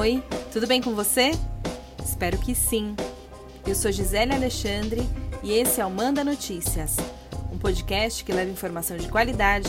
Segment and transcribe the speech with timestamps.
[0.00, 1.32] Oi, tudo bem com você?
[2.02, 2.96] Espero que sim.
[3.66, 5.02] Eu sou Gisele Alexandre
[5.42, 6.96] e esse é o Manda Notícias,
[7.52, 9.68] um podcast que leva informação de qualidade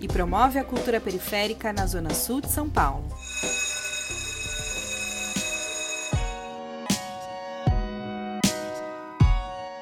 [0.00, 3.04] e promove a cultura periférica na Zona Sul de São Paulo.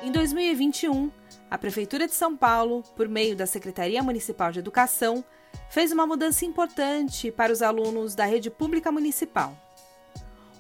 [0.03, 1.11] Em 2021,
[1.51, 5.25] a Prefeitura de São Paulo, por meio da Secretaria Municipal de Educação,
[5.71, 9.57] fez uma mudança importante para os alunos da rede pública municipal.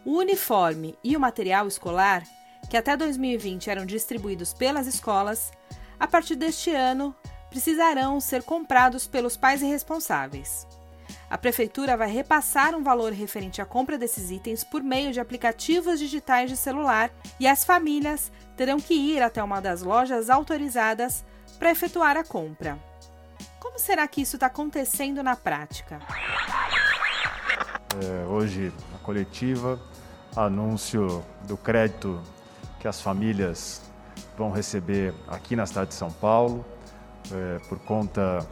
[0.06, 2.22] O uniforme e o material escolar,
[2.70, 5.50] que até 2020 eram distribuídos pelas escolas,
[5.98, 7.12] a partir deste ano
[7.50, 10.64] precisarão ser comprados pelos pais responsáveis.
[11.28, 15.98] A prefeitura vai repassar um valor referente à compra desses itens por meio de aplicativos
[15.98, 21.24] digitais de celular e as famílias terão que ir até uma das lojas autorizadas
[21.58, 22.78] para efetuar a compra.
[23.58, 25.98] Como será que isso está acontecendo na prática?
[28.04, 29.80] É, hoje, a coletiva,
[30.36, 32.20] anúncio do crédito
[32.78, 33.82] que as famílias
[34.36, 36.64] vão receber aqui na cidade de São Paulo,
[37.32, 38.46] é, por conta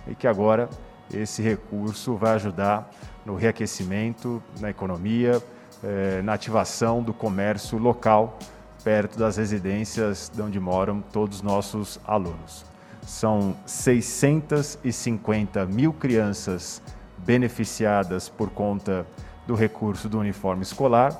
[0.08, 0.68] e que agora
[1.14, 2.90] esse recurso vai ajudar
[3.24, 5.42] no reaquecimento, na economia,
[5.84, 8.40] eh, na ativação do comércio local,
[8.84, 12.66] perto das residências de onde moram todos os nossos alunos.
[13.04, 16.82] São 650 mil crianças
[17.26, 19.06] beneficiadas por conta
[19.48, 21.20] do recurso do uniforme escolar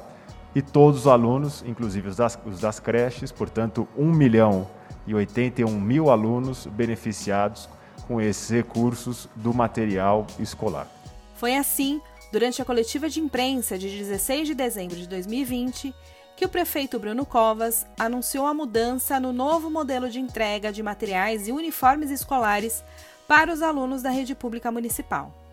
[0.56, 4.68] e todos os alunos, inclusive os das, os das creches, portanto, 1 milhão
[5.06, 7.68] e 81 mil alunos beneficiados
[8.08, 10.88] com esses recursos do material escolar.
[11.36, 12.02] Foi assim,
[12.32, 15.94] durante a coletiva de imprensa de 16 de dezembro de 2020,
[16.38, 21.48] que o prefeito Bruno Covas anunciou a mudança no novo modelo de entrega de materiais
[21.48, 22.84] e uniformes escolares
[23.28, 25.45] para os alunos da rede pública municipal.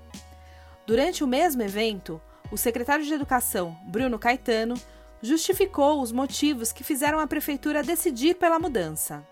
[0.92, 2.20] Durante o mesmo evento,
[2.50, 4.74] o secretário de Educação, Bruno Caetano,
[5.22, 9.26] justificou os motivos que fizeram a prefeitura decidir pela mudança.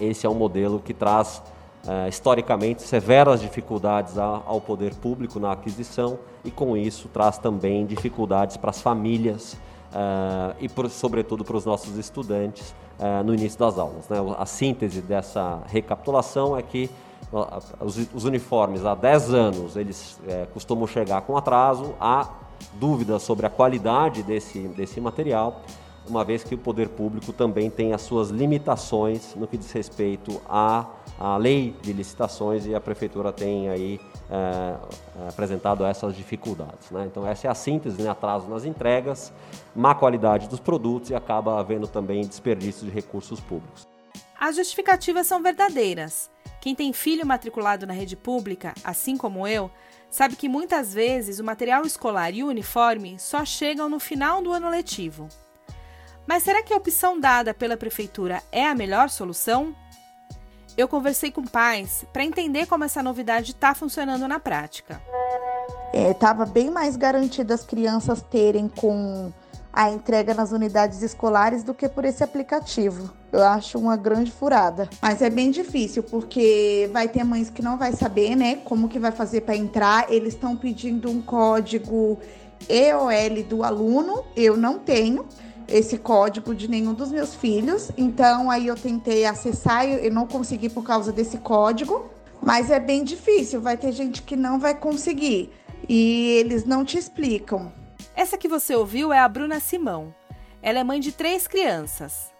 [0.00, 1.40] Esse é um modelo que traz
[1.84, 8.56] Uh, historicamente severas dificuldades ao poder público na aquisição e com isso traz também dificuldades
[8.56, 9.52] para as famílias
[9.92, 14.08] uh, e sobretudo para os nossos estudantes uh, no início das aulas.
[14.08, 14.16] Né?
[14.38, 16.88] A síntese dessa recapitulação é que
[17.80, 20.20] os, os uniformes há 10 anos eles
[20.52, 22.28] costumam chegar com atraso, há
[22.74, 25.62] dúvidas sobre a qualidade desse, desse material
[26.08, 30.40] uma vez que o poder público também tem as suas limitações no que diz respeito
[30.48, 30.86] à,
[31.18, 34.76] à lei de licitações e a prefeitura tem aí é,
[35.24, 36.90] é, apresentado essas dificuldades.
[36.90, 37.06] Né?
[37.06, 38.10] Então essa é a síntese, né?
[38.10, 39.32] atraso nas entregas,
[39.74, 43.86] má qualidade dos produtos e acaba havendo também desperdício de recursos públicos.
[44.38, 46.33] As justificativas são verdadeiras.
[46.64, 49.70] Quem tem filho matriculado na rede pública, assim como eu,
[50.10, 54.50] sabe que muitas vezes o material escolar e o uniforme só chegam no final do
[54.50, 55.28] ano letivo.
[56.26, 59.76] Mas será que a opção dada pela prefeitura é a melhor solução?
[60.74, 65.02] Eu conversei com pais para entender como essa novidade está funcionando na prática.
[65.92, 69.30] Estava é, bem mais garantido as crianças terem com
[69.74, 73.10] a entrega nas unidades escolares do que por esse aplicativo.
[73.32, 74.88] Eu acho uma grande furada.
[75.02, 79.00] Mas é bem difícil, porque vai ter mães que não vai saber, né, como que
[79.00, 80.12] vai fazer para entrar.
[80.12, 82.20] Eles estão pedindo um código
[82.68, 85.26] EOL do aluno, eu não tenho
[85.66, 87.90] esse código de nenhum dos meus filhos.
[87.96, 92.10] Então aí eu tentei acessar e não consegui por causa desse código.
[92.40, 95.50] Mas é bem difícil, vai ter gente que não vai conseguir
[95.88, 97.72] e eles não te explicam.
[98.16, 100.14] Essa que você ouviu é a Bruna Simão.
[100.62, 102.32] Ela é mãe de três crianças.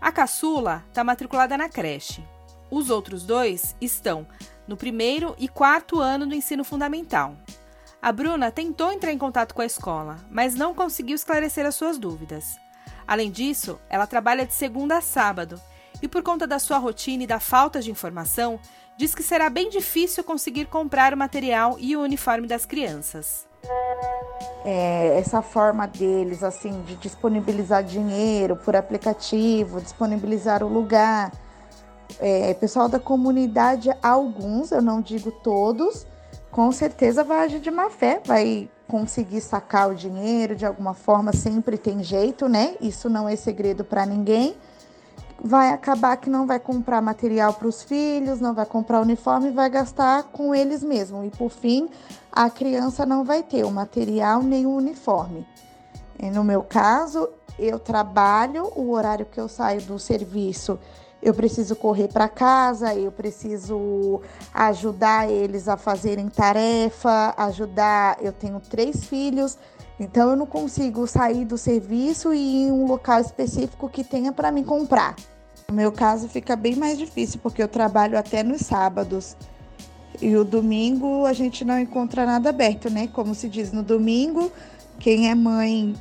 [0.00, 2.22] A caçula está matriculada na creche.
[2.70, 4.26] Os outros dois estão
[4.68, 7.36] no primeiro e quarto ano do ensino fundamental.
[8.00, 11.98] A Bruna tentou entrar em contato com a escola, mas não conseguiu esclarecer as suas
[11.98, 12.58] dúvidas.
[13.06, 15.60] Além disso, ela trabalha de segunda a sábado
[16.02, 18.60] e, por conta da sua rotina e da falta de informação,
[18.96, 23.50] diz que será bem difícil conseguir comprar o material e o uniforme das crianças.
[24.64, 31.32] É, essa forma deles, assim, de disponibilizar dinheiro por aplicativo, disponibilizar o lugar.
[32.20, 36.06] É, pessoal da comunidade, alguns, eu não digo todos,
[36.50, 41.32] com certeza vai agir de má fé, vai conseguir sacar o dinheiro de alguma forma,
[41.32, 42.74] sempre tem jeito, né?
[42.80, 44.54] Isso não é segredo para ninguém.
[45.44, 49.68] Vai acabar que não vai comprar material para os filhos, não vai comprar uniforme, vai
[49.68, 51.26] gastar com eles mesmos.
[51.26, 51.88] E por fim,
[52.30, 55.44] a criança não vai ter o material nem o uniforme.
[56.18, 57.28] E no meu caso,
[57.58, 60.78] eu trabalho, o horário que eu saio do serviço
[61.22, 64.20] eu preciso correr para casa, eu preciso
[64.52, 68.16] ajudar eles a fazerem tarefa, ajudar.
[68.20, 69.56] Eu tenho três filhos,
[70.02, 74.32] então eu não consigo sair do serviço e ir em um local específico que tenha
[74.32, 75.16] para me comprar.
[75.68, 79.36] No meu caso fica bem mais difícil porque eu trabalho até nos sábados.
[80.20, 83.08] E o domingo a gente não encontra nada aberto, né?
[83.08, 84.52] Como se diz no domingo,
[84.98, 85.94] quem é mãe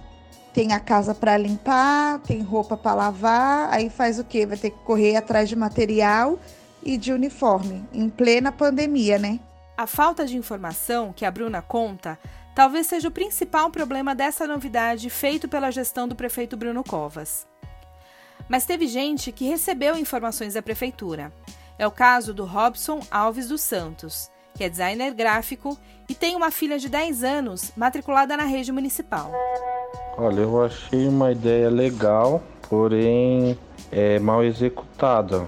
[0.53, 4.45] tem a casa para limpar, tem roupa para lavar, aí faz o quê?
[4.45, 6.37] Vai ter que correr atrás de material
[6.83, 9.39] e de uniforme, em plena pandemia, né?
[9.77, 12.19] A falta de informação que a Bruna conta
[12.55, 17.47] talvez seja o principal problema dessa novidade feito pela gestão do prefeito Bruno Covas.
[18.49, 21.31] Mas teve gente que recebeu informações da prefeitura.
[21.77, 25.77] É o caso do Robson Alves dos Santos, que é designer gráfico
[26.09, 29.31] e tem uma filha de 10 anos matriculada na rede municipal.
[30.17, 33.57] Olha, eu achei uma ideia legal, porém
[33.91, 35.47] é mal executada.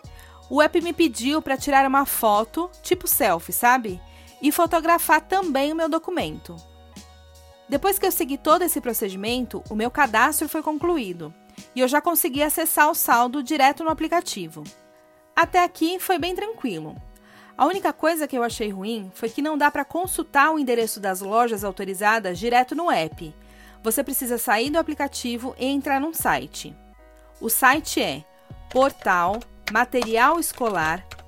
[0.49, 4.01] o app me pediu para tirar uma foto, tipo selfie, sabe?
[4.41, 6.55] E fotografar também o meu documento.
[7.69, 11.33] Depois que eu segui todo esse procedimento, o meu cadastro foi concluído
[11.75, 14.63] e eu já consegui acessar o saldo direto no aplicativo.
[15.35, 16.95] Até aqui foi bem tranquilo.
[17.57, 20.99] A única coisa que eu achei ruim foi que não dá para consultar o endereço
[20.99, 23.33] das lojas autorizadas direto no app.
[23.83, 26.75] Você precisa sair do aplicativo e entrar num site.
[27.39, 28.23] O site é
[28.69, 29.39] portal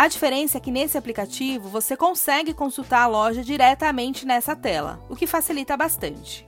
[0.00, 5.14] A diferença é que nesse aplicativo você consegue consultar a loja diretamente nessa tela, o
[5.14, 6.46] que facilita bastante.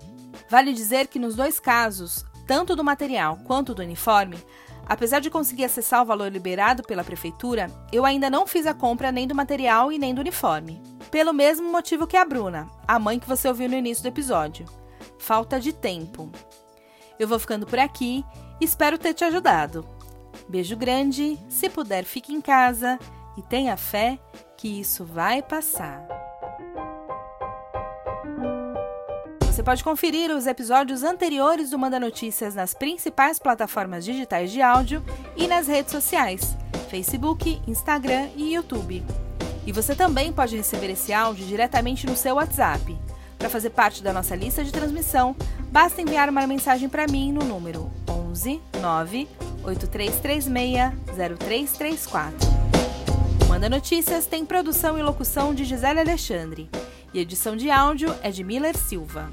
[0.48, 4.38] Vale dizer que nos dois casos, tanto do material quanto do uniforme,
[4.86, 9.12] apesar de conseguir acessar o valor liberado pela prefeitura, eu ainda não fiz a compra
[9.12, 10.82] nem do material e nem do uniforme.
[11.10, 14.64] Pelo mesmo motivo que a Bruna, a mãe que você ouviu no início do episódio.
[15.18, 16.32] Falta de tempo.
[17.18, 18.24] Eu vou ficando por aqui,
[18.62, 19.86] espero ter te ajudado.
[20.48, 22.98] Beijo grande, se puder fique em casa
[23.36, 24.18] e tenha fé
[24.56, 26.06] que isso vai passar.
[29.52, 35.04] Você pode conferir os episódios anteriores do Manda Notícias nas principais plataformas digitais de áudio
[35.36, 36.56] e nas redes sociais:
[36.88, 39.04] Facebook, Instagram e YouTube.
[39.66, 42.98] E você também pode receber esse áudio diretamente no seu WhatsApp.
[43.38, 45.36] Para fazer parte da nossa lista de transmissão,
[45.70, 49.28] basta enviar uma mensagem para mim no número 11 9
[49.64, 50.46] 8336
[51.38, 52.61] 0334.
[53.52, 56.70] Manda Notícias tem produção e locução de Gisele Alexandre
[57.12, 59.30] e edição de áudio é de Miller Silva.